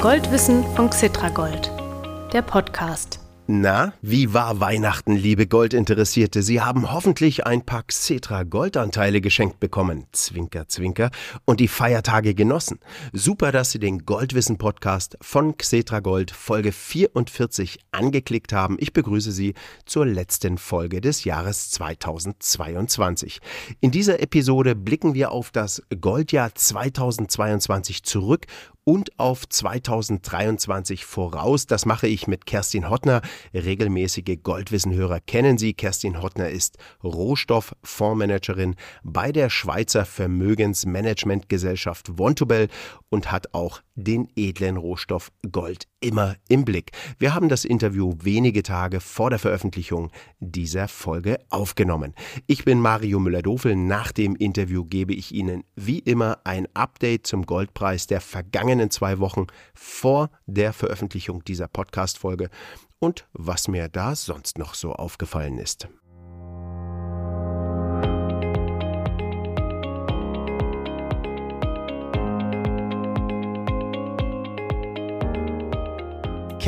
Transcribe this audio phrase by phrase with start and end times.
[0.00, 1.72] Goldwissen von Xitragold,
[2.32, 3.18] der Podcast.
[3.48, 6.42] Na, wie war Weihnachten, liebe Goldinteressierte?
[6.42, 10.04] Sie haben hoffentlich ein paar Xetra Goldanteile geschenkt bekommen.
[10.12, 11.10] Zwinker, zwinker.
[11.46, 12.78] Und die Feiertage genossen.
[13.12, 18.76] Super, dass Sie den Goldwissen Podcast von Xetra Gold Folge 44 angeklickt haben.
[18.78, 19.54] Ich begrüße Sie
[19.84, 23.40] zur letzten Folge des Jahres 2022.
[23.80, 28.46] In dieser Episode blicken wir auf das Goldjahr 2022 zurück
[28.88, 31.66] und auf 2023 voraus.
[31.66, 33.20] Das mache ich mit Kerstin Hottner.
[33.52, 35.74] Regelmäßige Goldwissenhörer kennen sie.
[35.74, 42.68] Kerstin Hottner ist Rohstofffondsmanagerin bei der Schweizer Vermögensmanagementgesellschaft Wontobel
[43.10, 46.92] und hat auch den edlen Rohstoff Gold immer im Blick.
[47.18, 52.14] Wir haben das Interview wenige Tage vor der Veröffentlichung dieser Folge aufgenommen.
[52.46, 53.76] Ich bin Mario Müller-Dofel.
[53.76, 59.18] Nach dem Interview gebe ich Ihnen wie immer ein Update zum Goldpreis der vergangenen zwei
[59.18, 62.50] Wochen vor der Veröffentlichung dieser Podcast-Folge
[63.00, 65.88] und was mir da sonst noch so aufgefallen ist.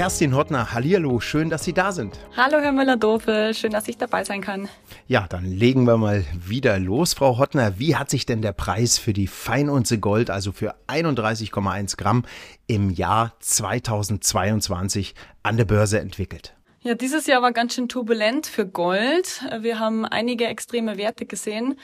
[0.00, 2.18] Kerstin Hottner, Hallihallo, schön, dass Sie da sind.
[2.36, 4.68] Hallo, Herr Müller-Dofel, schön, dass ich dabei sein kann.
[5.10, 7.14] Ja, dann legen wir mal wieder los.
[7.14, 11.96] Frau Hottner, wie hat sich denn der Preis für die Feinunze Gold, also für 31,1
[11.96, 12.24] Gramm,
[12.68, 16.54] im Jahr 2022 an der Börse entwickelt?
[16.82, 19.44] Ja, dieses Jahr war ganz schön turbulent für Gold.
[19.58, 21.76] Wir haben einige extreme Werte gesehen.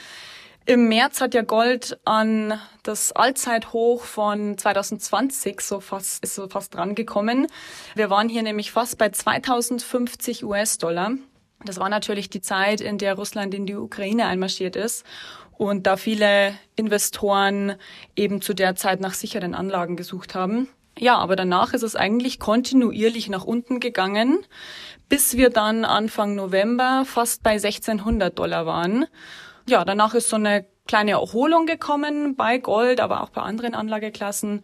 [0.65, 6.77] Im März hat ja Gold an das Allzeithoch von 2020 so fast, ist so fast
[6.77, 7.49] dran gekommen.
[7.97, 11.11] Wir waren hier nämlich fast bei 2050 US-Dollar.
[11.65, 15.05] Das war natürlich die Zeit, in der Russland in die Ukraine einmarschiert ist.
[15.57, 17.77] Und da viele Investoren
[18.15, 20.69] eben zu der Zeit nach sicheren Anlagen gesucht haben.
[20.99, 24.39] Ja, aber danach ist es eigentlich kontinuierlich nach unten gegangen,
[25.09, 29.07] bis wir dann Anfang November fast bei 1600 Dollar waren
[29.69, 34.63] ja, danach ist so eine kleine Erholung gekommen bei Gold, aber auch bei anderen Anlageklassen.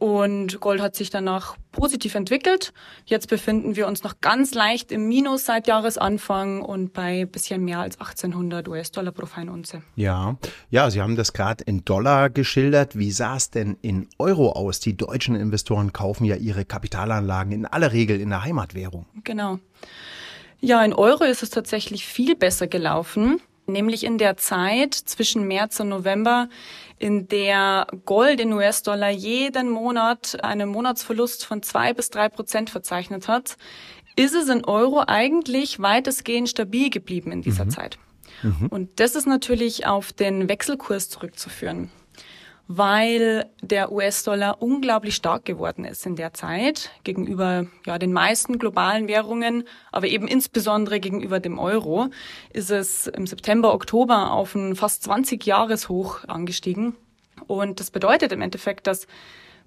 [0.00, 2.72] Und Gold hat sich danach positiv entwickelt.
[3.04, 7.80] Jetzt befinden wir uns noch ganz leicht im Minus seit Jahresanfang und bei bisschen mehr
[7.80, 9.82] als 1800 US-Dollar pro Feinunze.
[9.96, 10.38] Ja,
[10.70, 12.96] ja, Sie haben das gerade in Dollar geschildert.
[12.98, 14.80] Wie sah es denn in Euro aus?
[14.80, 19.04] Die deutschen Investoren kaufen ja ihre Kapitalanlagen in aller Regel in der Heimatwährung.
[19.22, 19.58] Genau.
[20.60, 23.38] Ja, in Euro ist es tatsächlich viel besser gelaufen
[23.72, 26.48] nämlich in der Zeit zwischen März und November,
[26.98, 33.26] in der Gold in US-Dollar jeden Monat einen Monatsverlust von zwei bis drei Prozent verzeichnet
[33.28, 33.56] hat,
[34.16, 37.70] ist es in Euro eigentlich weitestgehend stabil geblieben in dieser mhm.
[37.70, 37.98] Zeit.
[38.42, 38.66] Mhm.
[38.68, 41.90] Und das ist natürlich auf den Wechselkurs zurückzuführen
[42.72, 49.08] weil der US-Dollar unglaublich stark geworden ist in der Zeit gegenüber ja, den meisten globalen
[49.08, 52.10] Währungen, aber eben insbesondere gegenüber dem Euro
[52.52, 56.94] ist es im September, Oktober auf ein fast 20 Jahreshoch angestiegen.
[57.48, 59.08] Und das bedeutet im Endeffekt, dass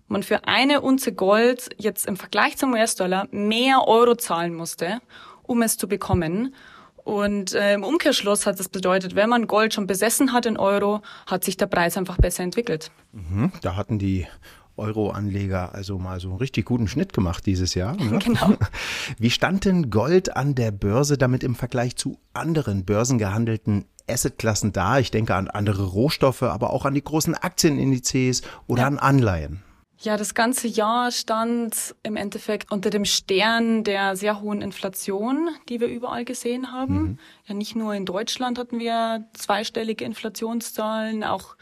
[0.08, 5.02] man für eine Unze Gold jetzt im Vergleich zum US-Dollar mehr Euro zahlen musste,
[5.42, 6.56] um es zu bekommen.
[7.04, 11.02] Und äh, im Umkehrschluss hat das bedeutet, wenn man Gold schon besessen hat in Euro,
[11.28, 12.92] hat sich der Preis einfach besser entwickelt.
[13.12, 14.26] Mhm, da hatten die
[14.78, 17.96] Euro-Anleger also mal so einen richtig guten Schnitt gemacht dieses Jahr.
[17.96, 18.20] Ne?
[18.24, 18.54] Genau.
[19.20, 24.98] Wie stand denn Gold an der Börse damit im Vergleich zu anderen börsengehandelten Assetklassen da?
[25.00, 28.88] Ich denke an andere Rohstoffe, aber auch an die großen Aktienindizes oder ja.
[28.88, 29.62] an Anleihen.
[30.04, 35.80] Ja, das ganze Jahr stand im Endeffekt unter dem Stern der sehr hohen Inflation, die
[35.80, 36.96] wir überall gesehen haben.
[36.96, 37.20] Mhm.
[37.48, 41.56] Ja, nicht nur in Deutschland hatten wir zweistellige Inflationszahlen, auch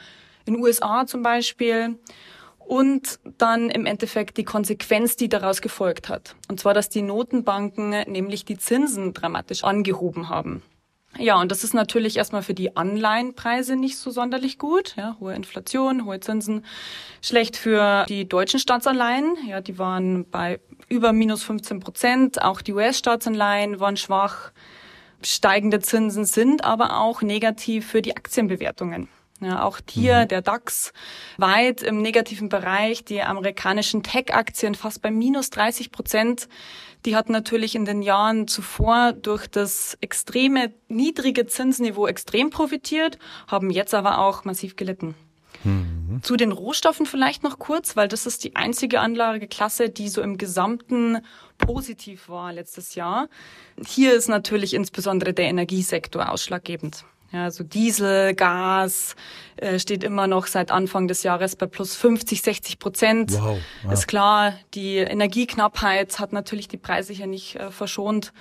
[0.45, 1.99] in den USA zum Beispiel.
[2.57, 6.35] Und dann im Endeffekt die Konsequenz, die daraus gefolgt hat.
[6.49, 10.63] Und zwar, dass die Notenbanken nämlich die Zinsen dramatisch angehoben haben.
[11.17, 14.95] Ja, und das ist natürlich erstmal für die Anleihenpreise nicht so sonderlich gut.
[14.95, 16.65] Ja, hohe Inflation, hohe Zinsen.
[17.21, 19.35] Schlecht für die deutschen Staatsanleihen.
[19.47, 22.41] Ja, die waren bei über minus 15 Prozent.
[22.41, 24.51] Auch die US-Staatsanleihen waren schwach.
[25.21, 29.07] Steigende Zinsen sind aber auch negativ für die Aktienbewertungen.
[29.41, 30.27] Ja, auch hier mhm.
[30.27, 30.93] der DAX
[31.37, 36.47] weit im negativen Bereich, die amerikanischen Tech-Aktien fast bei minus 30 Prozent.
[37.05, 43.17] Die hatten natürlich in den Jahren zuvor durch das extreme niedrige Zinsniveau extrem profitiert,
[43.47, 45.15] haben jetzt aber auch massiv gelitten.
[45.63, 46.19] Mhm.
[46.21, 50.37] Zu den Rohstoffen vielleicht noch kurz, weil das ist die einzige Anlageklasse, die so im
[50.37, 51.19] Gesamten
[51.57, 53.27] positiv war letztes Jahr.
[53.87, 57.05] Hier ist natürlich insbesondere der Energiesektor ausschlaggebend.
[57.31, 59.15] Ja, also Diesel, Gas
[59.55, 63.31] äh, steht immer noch seit Anfang des Jahres bei plus 50, 60 Prozent.
[63.31, 63.93] Wow, wow.
[63.93, 68.33] Ist klar, die Energieknappheit hat natürlich die Preise hier nicht äh, verschont.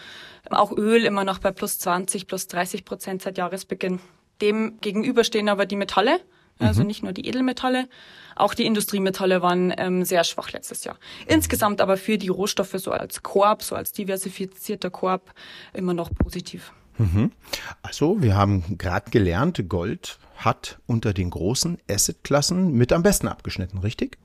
[0.51, 4.01] Auch Öl immer noch bei plus 20, plus 30 Prozent seit Jahresbeginn.
[4.41, 6.19] Dem gegenüber stehen aber die Metalle,
[6.59, 6.87] also mhm.
[6.89, 7.89] nicht nur die Edelmetalle,
[8.35, 10.99] auch die Industriemetalle waren ähm, sehr schwach letztes Jahr.
[11.27, 15.33] Insgesamt aber für die Rohstoffe so als Korb, so als diversifizierter Korb
[15.75, 16.73] immer noch positiv.
[17.01, 17.33] Mhm.
[17.83, 23.79] Also, wir haben gerade gelernt, Gold hat unter den großen Assetklassen mit am besten abgeschnitten,
[23.79, 24.19] richtig?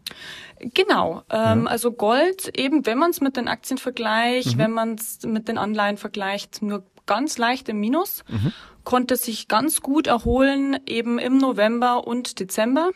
[0.60, 1.24] Genau.
[1.30, 1.72] Ähm, ja.
[1.72, 4.60] Also Gold, eben wenn man es mit den Aktien vergleicht, mhm.
[4.60, 8.54] wenn man es mit den Anleihen vergleicht, nur ganz leicht im Minus, mhm.
[8.86, 12.92] konnte sich ganz gut erholen, eben im November und Dezember.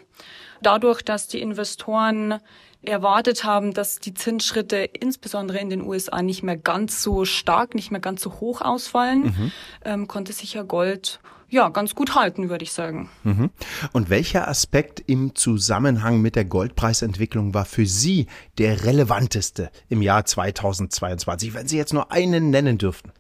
[0.61, 2.39] Dadurch, dass die Investoren
[2.81, 7.91] erwartet haben, dass die Zinsschritte insbesondere in den USA nicht mehr ganz so stark, nicht
[7.91, 9.51] mehr ganz so hoch ausfallen, mhm.
[9.83, 11.19] ähm, konnte sich ja Gold
[11.51, 13.09] ja, ganz gut halten, würde ich sagen.
[13.23, 13.49] Mhm.
[13.91, 18.27] Und welcher Aspekt im Zusammenhang mit der Goldpreisentwicklung war für Sie
[18.59, 23.11] der relevanteste im Jahr 2022, wenn Sie jetzt nur einen nennen dürften?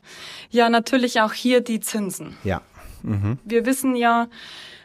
[0.51, 2.37] Ja, natürlich auch hier die Zinsen.
[2.43, 2.61] Ja.
[3.01, 3.39] Mhm.
[3.45, 4.27] Wir wissen ja,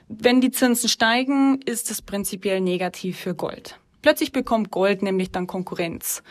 [0.09, 3.79] wenn die Zinsen steigen, ist es prinzipiell negativ für Gold.
[4.05, 6.23] Plötzlich bekommt Gold nämlich dann Konkurrenz.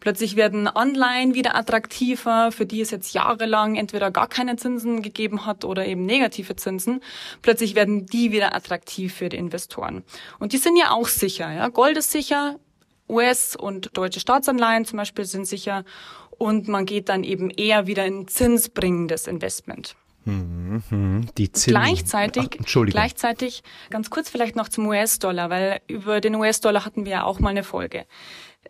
[0.00, 5.46] Plötzlich werden Anleihen wieder attraktiver, für die es jetzt jahrelang entweder gar keine Zinsen gegeben
[5.46, 7.00] hat oder eben negative Zinsen.
[7.40, 10.02] Plötzlich werden die wieder attraktiv für die Investoren.
[10.40, 11.52] Und die sind ja auch sicher.
[11.52, 11.68] Ja?
[11.68, 12.56] Gold ist sicher,
[13.08, 15.84] US- und deutsche Staatsanleihen zum Beispiel sind sicher
[16.30, 19.94] und man geht dann eben eher wieder in zinsbringendes Investment.
[20.24, 21.70] Mhm, die Zinsen.
[21.70, 27.12] Gleichzeitig, Ach, gleichzeitig, ganz kurz vielleicht noch zum US-Dollar, weil über den US-Dollar hatten wir
[27.12, 28.04] ja auch mal eine Folge.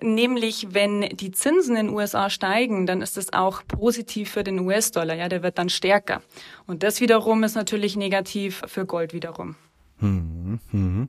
[0.01, 4.61] Nämlich, wenn die Zinsen in den USA steigen, dann ist das auch positiv für den
[4.61, 5.17] US-Dollar.
[5.17, 6.23] Ja, der wird dann stärker.
[6.67, 9.57] Und das wiederum ist natürlich negativ für Gold wiederum.
[9.99, 11.09] Mhm, mhm.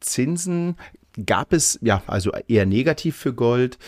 [0.00, 0.76] Zinsen
[1.26, 3.78] gab es, ja, also eher negativ für Gold.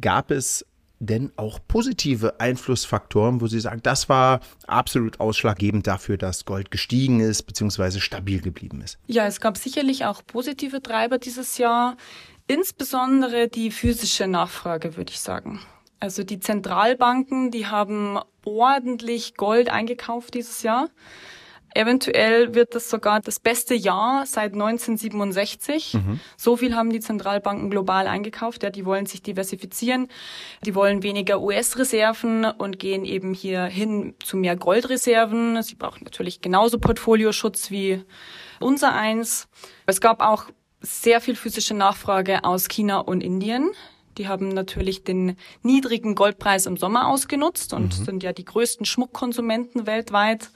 [0.00, 0.66] Gab es
[0.98, 7.20] denn auch positive Einflussfaktoren, wo Sie sagen, das war absolut ausschlaggebend dafür, dass Gold gestiegen
[7.20, 8.00] ist bzw.
[8.00, 8.98] stabil geblieben ist?
[9.06, 11.96] Ja, es gab sicherlich auch positive Treiber dieses Jahr,
[12.46, 15.60] insbesondere die physische Nachfrage, würde ich sagen.
[16.00, 20.90] Also die Zentralbanken, die haben ordentlich Gold eingekauft dieses Jahr.
[21.74, 25.94] Eventuell wird das sogar das beste Jahr seit 1967.
[25.94, 26.20] Mhm.
[26.36, 28.62] So viel haben die Zentralbanken global eingekauft.
[28.62, 30.06] Ja, die wollen sich diversifizieren.
[30.64, 35.60] Die wollen weniger US-Reserven und gehen eben hier hin zu mehr Goldreserven.
[35.62, 38.04] Sie brauchen natürlich genauso Portfolioschutz wie
[38.60, 39.48] unser eins.
[39.86, 40.46] Es gab auch
[40.80, 43.70] sehr viel physische Nachfrage aus China und Indien.
[44.16, 48.04] Die haben natürlich den niedrigen Goldpreis im Sommer ausgenutzt und mhm.
[48.04, 50.50] sind ja die größten Schmuckkonsumenten weltweit.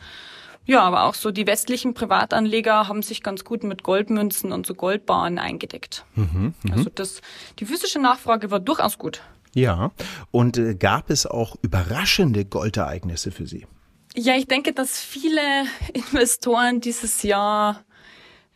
[0.68, 4.74] Ja, aber auch so die westlichen Privatanleger haben sich ganz gut mit Goldmünzen und so
[4.74, 6.04] Goldbahnen eingedeckt.
[6.14, 6.74] Mhm, mh.
[6.74, 7.22] Also das,
[7.58, 9.22] die physische Nachfrage war durchaus gut.
[9.54, 9.92] Ja,
[10.30, 13.66] und äh, gab es auch überraschende Goldereignisse für Sie?
[14.14, 15.40] Ja, ich denke, dass viele
[15.94, 17.82] Investoren dieses Jahr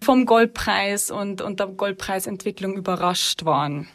[0.02, 3.88] vom Goldpreis und, und der Goldpreisentwicklung überrascht waren.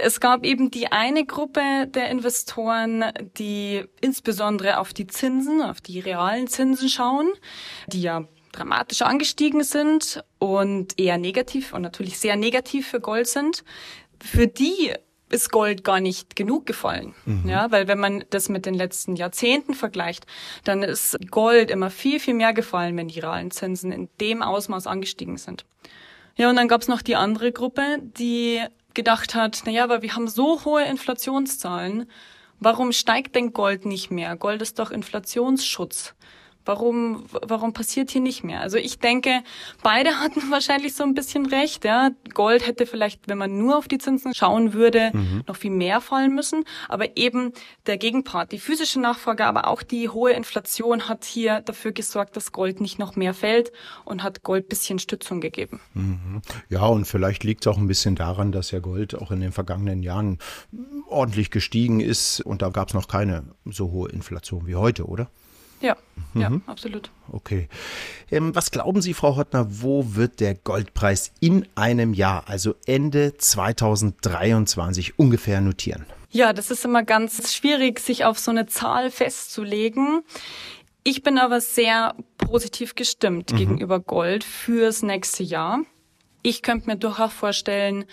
[0.00, 3.04] Es gab eben die eine Gruppe der Investoren,
[3.36, 7.30] die insbesondere auf die Zinsen, auf die realen Zinsen schauen,
[7.88, 13.64] die ja dramatisch angestiegen sind und eher negativ und natürlich sehr negativ für Gold sind.
[14.20, 14.92] Für die
[15.30, 17.14] ist Gold gar nicht genug gefallen.
[17.26, 17.48] Mhm.
[17.48, 20.26] Ja, weil wenn man das mit den letzten Jahrzehnten vergleicht,
[20.64, 24.86] dann ist Gold immer viel, viel mehr gefallen, wenn die realen Zinsen in dem Ausmaß
[24.86, 25.64] angestiegen sind.
[26.36, 28.62] Ja, und dann gab's noch die andere Gruppe, die
[28.98, 32.10] gedacht hat, naja, aber wir haben so hohe Inflationszahlen,
[32.58, 34.34] warum steigt denn Gold nicht mehr?
[34.34, 36.16] Gold ist doch Inflationsschutz.
[36.68, 38.60] Warum, warum passiert hier nicht mehr?
[38.60, 39.42] Also ich denke,
[39.82, 41.86] beide hatten wahrscheinlich so ein bisschen recht.
[41.86, 42.10] Ja.
[42.34, 45.44] Gold hätte vielleicht, wenn man nur auf die Zinsen schauen würde, mhm.
[45.46, 46.64] noch viel mehr fallen müssen.
[46.90, 47.54] Aber eben
[47.86, 52.52] der Gegenpart, die physische Nachfrage, aber auch die hohe Inflation hat hier dafür gesorgt, dass
[52.52, 53.72] Gold nicht noch mehr fällt
[54.04, 55.80] und hat Gold bisschen Stützung gegeben.
[55.94, 56.42] Mhm.
[56.68, 59.52] Ja, und vielleicht liegt es auch ein bisschen daran, dass ja Gold auch in den
[59.52, 60.38] vergangenen Jahren
[61.08, 65.30] ordentlich gestiegen ist und da gab es noch keine so hohe Inflation wie heute, oder?
[65.80, 65.96] Ja,
[66.34, 66.40] mhm.
[66.40, 67.10] ja, absolut.
[67.30, 67.68] Okay.
[68.30, 73.36] Ähm, was glauben Sie, Frau Hottner, wo wird der Goldpreis in einem Jahr, also Ende
[73.36, 76.06] 2023, ungefähr notieren?
[76.30, 80.22] Ja, das ist immer ganz schwierig, sich auf so eine Zahl festzulegen.
[81.04, 83.56] Ich bin aber sehr positiv gestimmt mhm.
[83.56, 85.80] gegenüber Gold fürs nächste Jahr.
[86.42, 88.04] Ich könnte mir durchaus vorstellen,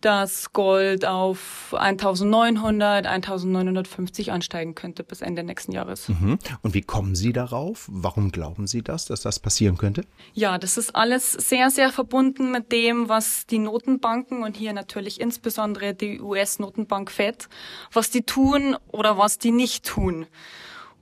[0.00, 6.08] dass Gold auf 1900, 1950 ansteigen könnte bis Ende nächsten Jahres.
[6.08, 6.38] Mhm.
[6.62, 7.88] Und wie kommen Sie darauf?
[7.90, 10.04] Warum glauben Sie das, dass das passieren könnte?
[10.34, 15.20] Ja, das ist alles sehr, sehr verbunden mit dem, was die Notenbanken und hier natürlich
[15.20, 17.48] insbesondere die US-Notenbank Fed,
[17.92, 20.26] was die tun oder was die nicht tun.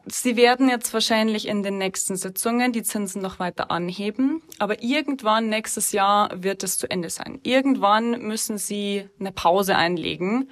[0.06, 5.48] Sie werden jetzt wahrscheinlich in den nächsten Sitzungen die Zinsen noch weiter anheben, aber irgendwann
[5.48, 7.38] nächstes Jahr wird es zu Ende sein.
[7.44, 10.50] Irgendwann müssen Sie eine Pause einlegen,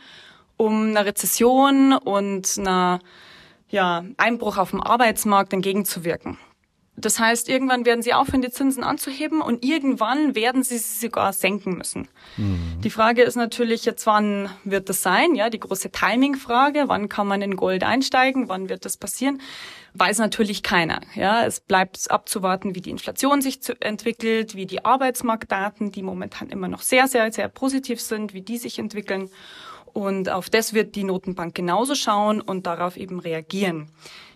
[0.56, 3.00] um einer Rezession und einer
[3.70, 6.38] ja, Einbruch auf dem Arbeitsmarkt entgegenzuwirken.
[6.96, 11.32] Das heißt, irgendwann werden sie aufhören, die Zinsen anzuheben und irgendwann werden sie sie sogar
[11.32, 12.08] senken müssen.
[12.36, 12.80] Mhm.
[12.82, 15.34] Die Frage ist natürlich jetzt, wann wird das sein?
[15.34, 16.84] Ja, die große Timing-Frage.
[16.88, 18.48] Wann kann man in Gold einsteigen?
[18.48, 19.40] Wann wird das passieren?
[19.94, 21.00] Weiß natürlich keiner.
[21.14, 26.68] Ja, es bleibt abzuwarten, wie die Inflation sich entwickelt, wie die Arbeitsmarktdaten, die momentan immer
[26.68, 29.30] noch sehr, sehr, sehr positiv sind, wie die sich entwickeln.
[29.92, 33.88] Und auf das wird die Notenbank genauso schauen und darauf eben reagieren.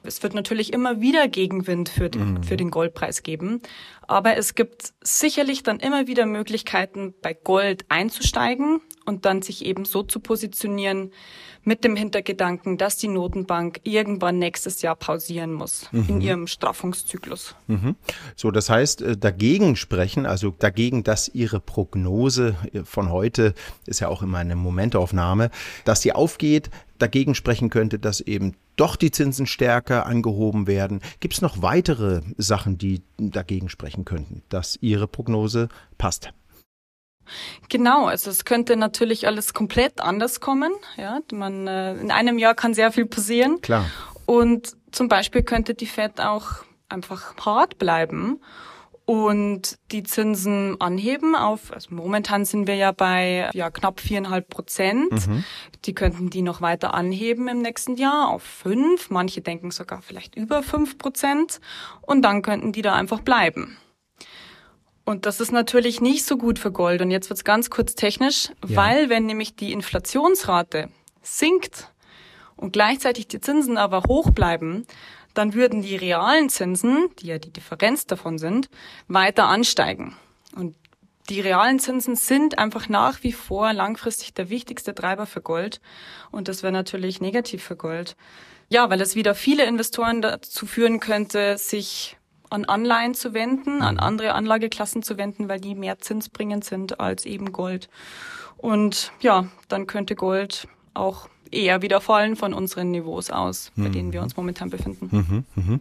[0.05, 2.43] Es wird natürlich immer wieder Gegenwind für, den, mhm.
[2.43, 3.61] für den Goldpreis geben.
[4.07, 9.85] Aber es gibt sicherlich dann immer wieder Möglichkeiten, bei Gold einzusteigen und dann sich eben
[9.85, 11.11] so zu positionieren
[11.63, 16.05] mit dem Hintergedanken, dass die Notenbank irgendwann nächstes Jahr pausieren muss mhm.
[16.09, 17.55] in ihrem Straffungszyklus.
[17.67, 17.97] Mhm.
[18.37, 23.55] So, das heißt, äh, dagegen sprechen, also dagegen, dass Ihre Prognose äh, von heute
[23.87, 25.51] ist ja auch immer eine Momentaufnahme,
[25.85, 31.01] dass sie aufgeht, dagegen sprechen könnte, dass eben doch die Zinsen stärker angehoben werden.
[31.21, 36.33] Gibt es noch weitere Sachen, die dagegen sprechen könnten, dass Ihre Prognose passt?
[37.69, 40.73] Genau, also es könnte natürlich alles komplett anders kommen.
[40.97, 43.61] Ja, man äh, in einem Jahr kann sehr viel passieren.
[43.63, 43.87] Klar.
[44.27, 48.41] Und zum Beispiel könnte die Fed auch einfach hart bleiben
[49.07, 55.27] und die Zinsen anheben auf, also momentan sind wir ja bei ja, knapp viereinhalb Prozent.
[55.27, 55.45] Mhm.
[55.85, 59.11] Die könnten die noch weiter anheben im nächsten Jahr auf fünf.
[59.11, 61.61] Manche denken sogar vielleicht über fünf Prozent.
[62.01, 63.77] Und dann könnten die da einfach bleiben.
[65.05, 67.03] Und das ist natürlich nicht so gut für Gold.
[67.03, 68.77] Und jetzt wird's ganz kurz technisch, ja.
[68.77, 70.89] weil wenn nämlich die Inflationsrate
[71.21, 71.93] sinkt
[72.57, 74.87] und gleichzeitig die Zinsen aber hoch bleiben,
[75.35, 78.69] dann würden die realen Zinsen, die ja die Differenz davon sind,
[79.09, 80.17] weiter ansteigen.
[80.55, 80.75] Und
[81.29, 85.81] die realen Zinsen sind einfach nach wie vor langfristig der wichtigste Treiber für Gold.
[86.31, 88.17] Und das wäre natürlich negativ für Gold.
[88.69, 92.17] Ja, weil es wieder viele Investoren dazu führen könnte, sich
[92.51, 97.25] an Anleihen zu wenden, an andere Anlageklassen zu wenden, weil die mehr zinsbringend sind als
[97.25, 97.89] eben Gold.
[98.57, 103.93] Und ja, dann könnte Gold auch eher wieder fallen von unseren Niveaus aus, bei mhm.
[103.93, 105.09] denen wir uns momentan befinden.
[105.11, 105.81] Mhm, mhm.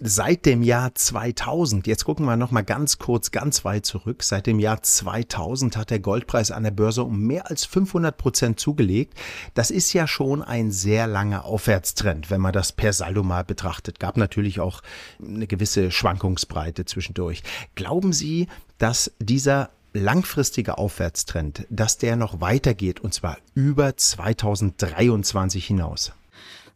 [0.00, 4.22] Seit dem Jahr 2000, jetzt gucken wir noch mal ganz kurz, ganz weit zurück.
[4.22, 8.60] Seit dem Jahr 2000 hat der Goldpreis an der Börse um mehr als 500 Prozent
[8.60, 9.14] zugelegt.
[9.54, 13.98] Das ist ja schon ein sehr langer Aufwärtstrend, wenn man das per Saldo mal betrachtet.
[13.98, 14.82] Gab natürlich auch
[15.20, 17.42] eine gewisse Schwankungsbreite zwischendurch.
[17.74, 18.46] Glauben Sie,
[18.78, 26.12] dass dieser langfristige Aufwärtstrend, dass der noch weitergeht und zwar über 2023 hinaus?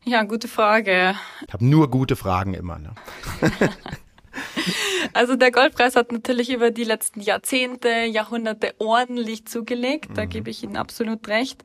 [0.05, 1.15] Ja, gute Frage.
[1.47, 2.79] Ich habe nur gute Fragen immer.
[2.79, 2.95] Ne?
[5.15, 10.11] Also der Goldpreis hat natürlich über die letzten Jahrzehnte, Jahrhunderte ordentlich zugelegt.
[10.15, 10.29] Da mhm.
[10.31, 11.65] gebe ich Ihnen absolut recht.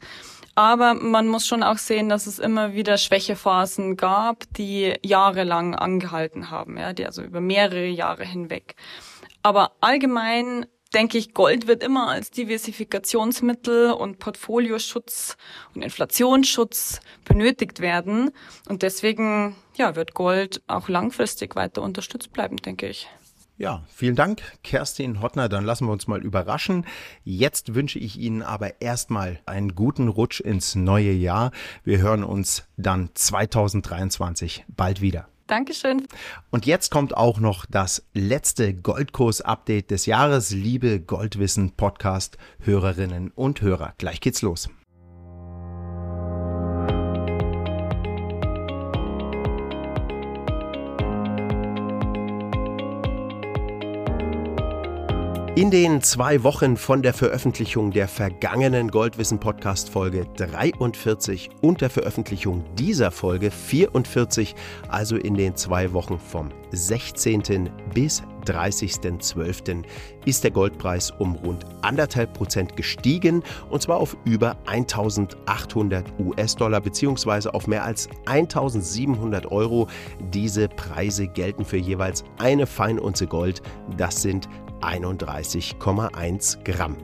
[0.56, 6.50] Aber man muss schon auch sehen, dass es immer wieder Schwächephasen gab, die jahrelang angehalten
[6.50, 8.76] haben, ja, die also über mehrere Jahre hinweg.
[9.44, 10.66] Aber allgemein
[10.98, 15.38] denke ich, Gold wird immer als Diversifikationsmittel und Portfolioschutz
[15.76, 18.32] und Inflationsschutz benötigt werden.
[18.68, 23.08] Und deswegen ja, wird Gold auch langfristig weiter unterstützt bleiben, denke ich.
[23.60, 25.50] Ja, vielen Dank, Kerstin Hottner.
[25.50, 26.86] Dann lassen wir uns mal überraschen.
[27.24, 31.52] Jetzt wünsche ich Ihnen aber erstmal einen guten Rutsch ins neue Jahr.
[31.84, 35.28] Wir hören uns dann 2023 bald wieder.
[35.48, 36.08] Dankeschön.
[36.52, 43.94] Und jetzt kommt auch noch das letzte Goldkurs-Update des Jahres, liebe Goldwissen-Podcast-Hörerinnen und Hörer.
[43.98, 44.70] Gleich geht's los.
[55.58, 61.90] In den zwei Wochen von der Veröffentlichung der vergangenen Goldwissen Podcast Folge 43 und der
[61.90, 64.54] Veröffentlichung dieser Folge 44,
[64.88, 67.72] also in den zwei Wochen vom 16.
[67.92, 69.84] bis 30.12.
[70.26, 77.52] ist der Goldpreis um rund anderthalb Prozent gestiegen und zwar auf über 1800 US-Dollar beziehungsweise
[77.56, 79.88] auf mehr als 1700 Euro.
[80.32, 83.64] Diese Preise gelten für jeweils eine Feinunze Gold.
[83.98, 84.48] Das sind
[84.82, 86.98] 31,1 Gramm.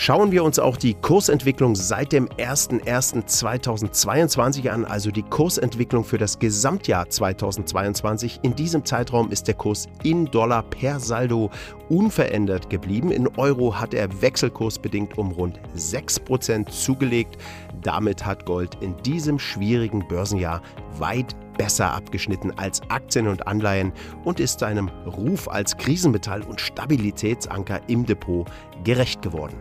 [0.00, 6.38] Schauen wir uns auch die Kursentwicklung seit dem 01.01.2022 an, also die Kursentwicklung für das
[6.38, 8.38] Gesamtjahr 2022.
[8.42, 11.50] In diesem Zeitraum ist der Kurs in Dollar per Saldo
[11.88, 13.10] unverändert geblieben.
[13.10, 17.36] In Euro hat er wechselkursbedingt um rund 6% zugelegt.
[17.82, 20.62] Damit hat Gold in diesem schwierigen Börsenjahr
[20.96, 23.92] weit besser abgeschnitten als Aktien und Anleihen
[24.24, 28.48] und ist seinem Ruf als Krisenmetall und Stabilitätsanker im Depot
[28.84, 29.56] gerecht geworden.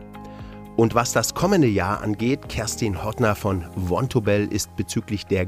[0.77, 5.47] Und was das kommende Jahr angeht, Kerstin Hottner von Vontobel ist bezüglich der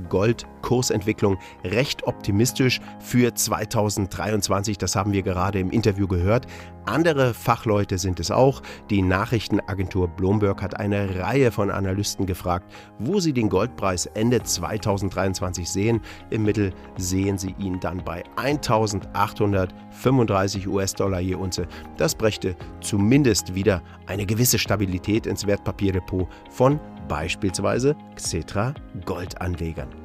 [0.62, 4.78] Goldkursentwicklung recht optimistisch für 2023.
[4.78, 6.46] Das haben wir gerade im Interview gehört.
[6.86, 8.62] Andere Fachleute sind es auch.
[8.90, 15.70] Die Nachrichtenagentur Bloomberg hat eine Reihe von Analysten gefragt, wo sie den Goldpreis Ende 2023
[15.70, 16.02] sehen.
[16.30, 21.68] Im Mittel sehen sie ihn dann bei 1835 US-Dollar je Unze.
[21.98, 28.74] Das brächte zumindest wieder eine gewisse Stabilität ins Wertpapierdepot von beispielsweise Xetra
[29.06, 29.99] Goldanlegern.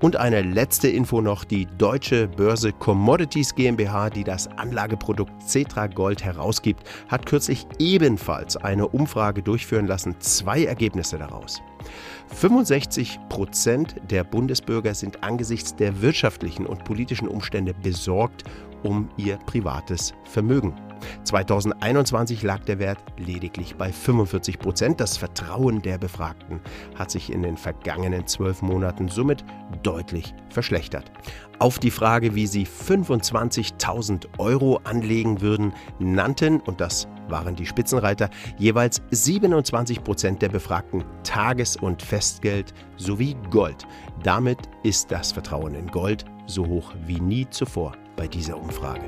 [0.00, 6.24] Und eine letzte Info noch, die deutsche Börse Commodities GmbH, die das Anlageprodukt Cetra Gold
[6.24, 10.16] herausgibt, hat kürzlich ebenfalls eine Umfrage durchführen lassen.
[10.20, 11.60] Zwei Ergebnisse daraus.
[12.34, 18.44] 65 Prozent der Bundesbürger sind angesichts der wirtschaftlichen und politischen Umstände besorgt
[18.82, 20.89] um ihr privates Vermögen.
[21.24, 25.00] 2021 lag der Wert lediglich bei 45 Prozent.
[25.00, 26.60] Das Vertrauen der Befragten
[26.96, 29.44] hat sich in den vergangenen zwölf Monaten somit
[29.82, 31.10] deutlich verschlechtert.
[31.58, 38.30] Auf die Frage, wie sie 25.000 Euro anlegen würden, nannten, und das waren die Spitzenreiter,
[38.58, 43.86] jeweils 27 Prozent der Befragten Tages- und Festgeld sowie Gold.
[44.22, 49.04] Damit ist das Vertrauen in Gold so hoch wie nie zuvor bei dieser Umfrage.